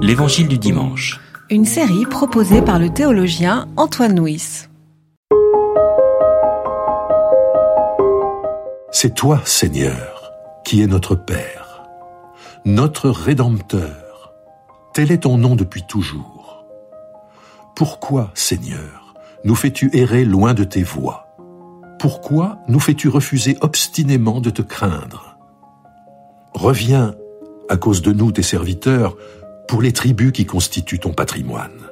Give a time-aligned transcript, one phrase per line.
[0.00, 1.20] L'Évangile du dimanche.
[1.50, 4.68] Une série proposée par le théologien Antoine Nuis.
[8.90, 10.32] C'est toi, Seigneur,
[10.64, 11.82] qui es notre Père,
[12.64, 14.32] notre Rédempteur.
[14.94, 16.64] Tel est ton nom depuis toujours.
[17.76, 21.26] Pourquoi, Seigneur, nous fais-tu errer loin de tes voies?
[21.98, 25.36] Pourquoi nous fais-tu refuser obstinément de te craindre?
[26.54, 27.14] Reviens,
[27.68, 29.14] à cause de nous, tes serviteurs,
[29.68, 31.82] pour les tribus qui constituent ton patrimoine.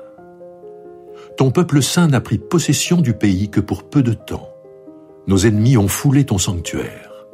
[1.36, 4.48] Ton peuple saint n'a pris possession du pays que pour peu de temps.
[5.26, 7.26] Nos ennemis ont foulé ton sanctuaire.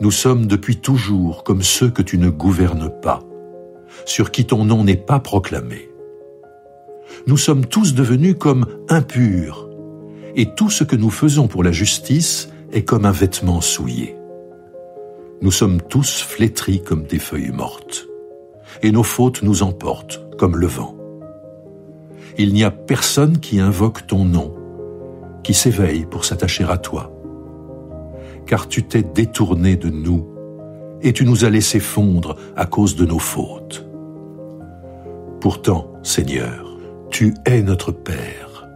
[0.00, 3.22] Nous sommes depuis toujours comme ceux que tu ne gouvernes pas,
[4.06, 5.90] sur qui ton nom n'est pas proclamé.
[7.26, 9.68] Nous sommes tous devenus comme impurs,
[10.36, 14.16] et tout ce que nous faisons pour la justice est comme un vêtement souillé.
[15.42, 18.07] Nous sommes tous flétris comme des feuilles mortes
[18.82, 20.96] et nos fautes nous emportent comme le vent.
[22.36, 24.54] Il n'y a personne qui invoque ton nom,
[25.42, 27.12] qui s'éveille pour s'attacher à toi.
[28.46, 30.26] Car tu t'es détourné de nous,
[31.02, 33.86] et tu nous as laissé fondre à cause de nos fautes.
[35.40, 36.76] Pourtant, Seigneur,
[37.10, 38.68] tu es notre Père.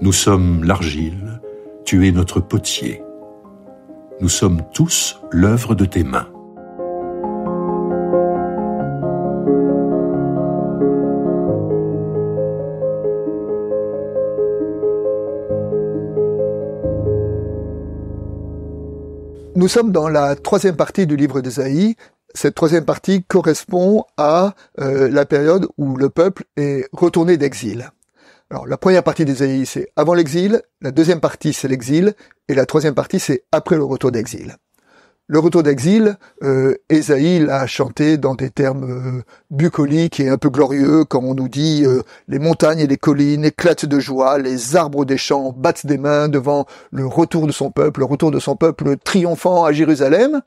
[0.00, 1.40] Nous sommes l'argile,
[1.84, 3.02] tu es notre potier.
[4.20, 6.28] Nous sommes tous l'œuvre de tes mains.
[19.58, 21.96] Nous sommes dans la troisième partie du livre d'Ésaïe.
[22.32, 27.90] Cette troisième partie correspond à euh, la période où le peuple est retourné d'exil.
[28.50, 32.14] Alors la première partie d'Ésaïe, c'est avant l'exil, la deuxième partie, c'est l'exil,
[32.46, 34.54] et la troisième partie, c'est après le retour d'exil.
[35.30, 40.48] Le retour d'exil, euh, Ésaïe l'a chanté dans des termes euh, bucoliques et un peu
[40.48, 44.74] glorieux, comme on nous dit euh, les montagnes et les collines éclatent de joie, les
[44.74, 48.38] arbres des champs battent des mains devant le retour de son peuple, le retour de
[48.38, 50.40] son peuple triomphant à Jérusalem.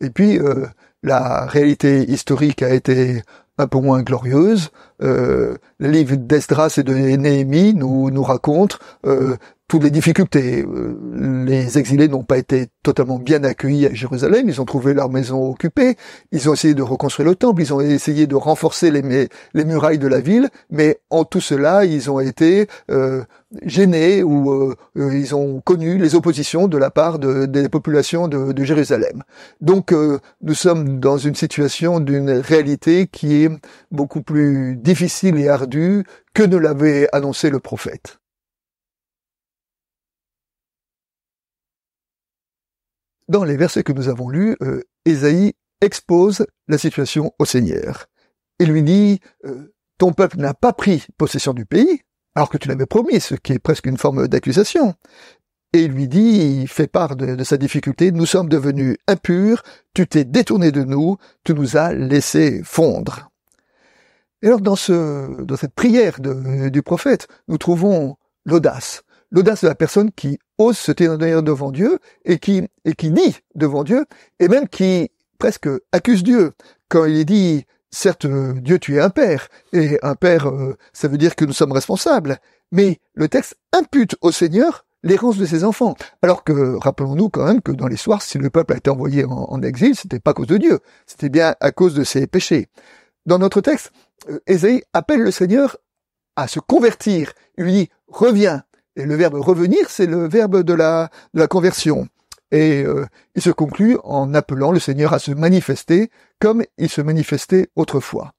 [0.00, 0.64] Et puis euh,
[1.02, 3.22] la réalité historique a été
[3.58, 4.70] un peu moins glorieuse.
[5.02, 9.36] Euh, le livre d'Esdras et de Néhémie nous, nous raconte euh,
[9.74, 10.62] toutes les difficultés.
[10.62, 15.10] Euh, les exilés n'ont pas été totalement bien accueillis à Jérusalem, ils ont trouvé leur
[15.10, 15.96] maison occupée,
[16.30, 19.98] ils ont essayé de reconstruire le temple, ils ont essayé de renforcer les, les murailles
[19.98, 23.24] de la ville, mais en tout cela, ils ont été euh,
[23.64, 28.52] gênés ou euh, ils ont connu les oppositions de la part de, des populations de,
[28.52, 29.24] de Jérusalem.
[29.60, 33.50] Donc nous sommes dans une situation d'une réalité qui est
[33.90, 38.18] beaucoup plus difficile et ardue que ne l'avait annoncé le prophète.
[43.34, 48.06] Dans les versets que nous avons lus, euh, Ésaïe expose la situation au Seigneur.
[48.60, 52.02] Il lui dit, euh, ton peuple n'a pas pris possession du pays,
[52.36, 54.94] alors que tu l'avais promis, ce qui est presque une forme d'accusation.
[55.72, 59.64] Et il lui dit, il fait part de, sa difficulté, nous sommes devenus impurs,
[59.94, 63.32] tu t'es détourné de nous, tu nous as laissé fondre.
[64.42, 69.02] Et alors dans, ce, dans cette prière du prophète, nous trouvons l'audace
[69.34, 73.36] l'audace de la personne qui ose se tenir devant Dieu et qui, et qui nie
[73.56, 74.06] devant Dieu,
[74.38, 76.52] et même qui presque accuse Dieu.
[76.88, 81.18] Quand il dit, certes, Dieu, tu es un père, et un père, euh, ça veut
[81.18, 82.38] dire que nous sommes responsables,
[82.70, 85.96] mais le texte impute au Seigneur l'errance de ses enfants.
[86.22, 89.46] Alors que, rappelons-nous quand même que dans l'histoire, si le peuple a été envoyé en,
[89.50, 92.68] en exil, c'était pas à cause de Dieu, c'était bien à cause de ses péchés.
[93.26, 93.90] Dans notre texte,
[94.30, 95.76] euh, Ésaïe appelle le Seigneur
[96.36, 97.32] à se convertir.
[97.58, 98.62] Il lui dit, reviens,
[98.96, 101.10] et le verbe revenir, c'est le verbe de la,
[101.48, 102.08] conversion.
[102.50, 106.10] Et euh, il se conclut en appelant le Seigneur à se manifester
[106.40, 108.32] comme il se manifestait autrefois.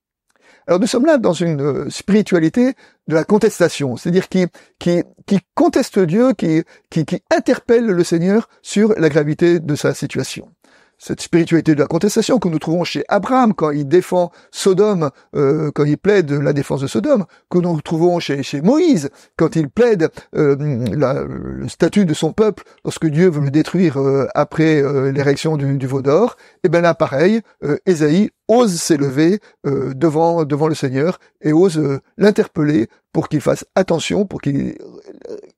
[0.68, 2.74] Alors nous sommes là dans une euh, spiritualité
[3.08, 4.46] de la contestation, c'est-à-dire qui,
[4.80, 5.04] qui,
[5.54, 10.50] conteste Dieu, qui, qui interpelle le Seigneur sur la gravité de sa situation
[10.98, 15.72] cette spiritualité de la contestation que nous trouvons chez Abraham quand il défend Sodome, euh,
[15.74, 20.10] quand il plaide la défense de Sodome, que nous trouvons chez, Moïse quand il plaide
[20.36, 24.82] euh, le statut de son peuple lorsque Dieu veut le détruire euh, après
[25.12, 27.42] l'érection du, du veau d'or, et bien là pareil,
[27.86, 34.42] Ésaïe ose s'élever devant devant le Seigneur et ose l'interpeller pour qu'il fasse attention, pour
[34.42, 34.76] qu'il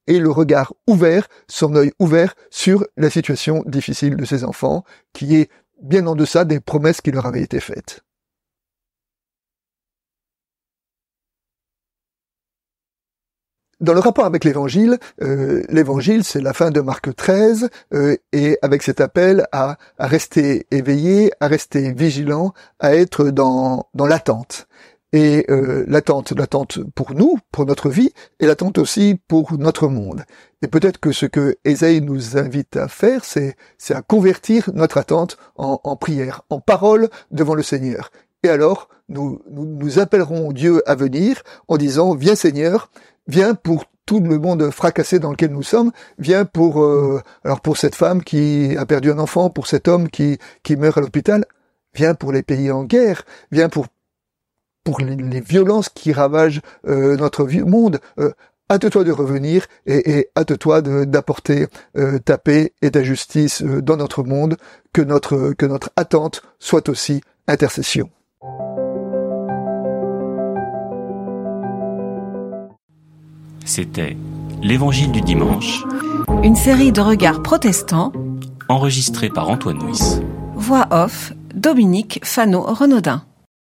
[0.05, 5.37] ait le regard ouvert, son œil ouvert sur la situation difficile de ses enfants, qui
[5.37, 5.49] est
[5.81, 8.01] bien en deçà des promesses qui leur avaient été faites.
[13.79, 18.57] dans le rapport avec l'évangile, euh, l'évangile c'est la fin de Marc 13 euh, et
[18.63, 24.67] avec cet appel à, rester éveillé, à rester vigilant, à être dans l'attente.
[25.13, 30.23] Et euh, l'attente, l'attente pour nous, pour notre vie, et l'attente aussi pour notre monde.
[30.61, 34.97] Et peut-être que ce que Ésaïe nous invite à faire, c'est, c'est à convertir notre
[34.97, 38.11] attente en, en prière, en parole devant le Seigneur.
[38.43, 42.89] Et alors, nous, nous, nous appellerons Dieu à venir en disant, viens Seigneur,
[43.27, 47.77] viens pour tout le monde fracassé dans lequel nous sommes, viens pour euh, alors pour
[47.77, 51.45] cette femme qui a perdu un enfant, pour cet homme qui qui meurt à l'hôpital,
[51.93, 53.87] viens pour les pays en guerre, viens pour
[54.87, 57.99] pour les, violences qui ravagent euh, notre monde.
[58.19, 58.31] Euh,
[58.71, 61.67] hâte-toi de revenir et, et hâte-toi d'apporter
[61.97, 64.55] euh, ta paix et ta justice euh, dans notre monde,
[64.93, 67.19] que notre que notre attente soit aussi
[67.49, 68.09] intercession.
[73.65, 74.15] C'était
[74.63, 75.83] L'Évangile du dimanche.
[76.43, 78.13] Une série de regards protestants.
[78.69, 80.21] Enregistré par Antoine Nuis.
[80.55, 83.26] Voix off, Dominique Fano-Renaudin.